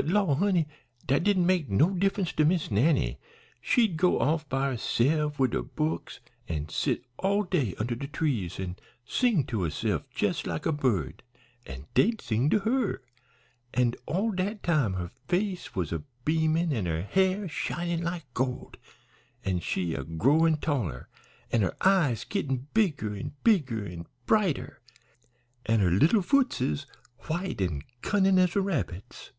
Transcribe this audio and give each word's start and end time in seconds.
But 0.00 0.08
law, 0.08 0.34
honey, 0.34 0.66
dat 1.06 1.22
didn't 1.24 1.44
make 1.44 1.68
no 1.68 1.90
diff'ence 1.90 2.32
to 2.36 2.46
Miss 2.46 2.70
Nannie. 2.70 3.20
She'd 3.60 3.98
go 3.98 4.18
off 4.18 4.48
by 4.48 4.70
herse'f 4.70 5.38
wid 5.38 5.52
her 5.52 5.60
books 5.62 6.20
an' 6.48 6.70
sit 6.70 7.02
all 7.18 7.42
day 7.42 7.74
under 7.78 7.94
de 7.94 8.06
trees, 8.06 8.58
an' 8.58 8.76
sing 9.04 9.44
to 9.48 9.60
herse'f 9.62 10.04
jes' 10.16 10.46
like 10.46 10.64
a 10.64 10.72
bird, 10.72 11.22
an' 11.66 11.84
dey'd 11.92 12.22
sing 12.22 12.48
to 12.48 12.60
her, 12.60 13.02
an' 13.74 13.92
all 14.06 14.30
dat 14.32 14.62
time 14.62 14.94
her 14.94 15.10
face 15.28 15.74
was 15.74 15.92
a 15.92 16.02
beamin' 16.24 16.72
an' 16.72 16.86
her 16.86 17.02
hair 17.02 17.46
shinin' 17.46 18.02
like 18.02 18.24
gold, 18.32 18.78
an' 19.44 19.60
she 19.60 19.92
a 19.92 20.02
growin' 20.02 20.56
taller, 20.56 21.10
an' 21.52 21.60
her 21.60 21.76
eyes 21.82 22.24
gittin' 22.24 22.68
bigger 22.72 23.14
an' 23.14 23.34
bigger, 23.44 23.84
an' 23.86 24.06
brighter, 24.24 24.80
an' 25.66 25.80
her 25.80 25.90
little 25.90 26.22
footses 26.22 26.86
white 27.26 27.60
an' 27.60 27.82
cunnin' 28.00 28.38
as 28.38 28.56
a 28.56 28.62
rabbit's. 28.62 29.32